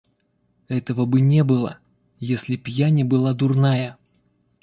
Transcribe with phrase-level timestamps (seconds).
[0.67, 1.77] Этого бы не было,
[2.19, 3.99] если б я не была дурная.